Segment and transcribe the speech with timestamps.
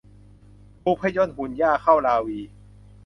[0.83, 2.39] ผูกพยนต์หุ่นหญ้าเข้าราวี